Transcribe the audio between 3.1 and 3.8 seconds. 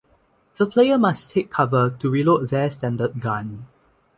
gun.